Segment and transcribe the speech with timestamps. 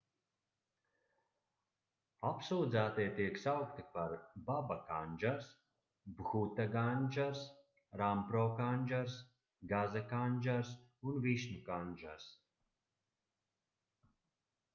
[2.29, 4.13] apsūdzētie tiek saukti par
[4.47, 5.51] baba kandžars
[6.21, 7.43] bhuta kandžars
[8.03, 9.17] rampro kandžars
[9.75, 10.71] gaza kandžars
[11.11, 12.27] un višnu kandžars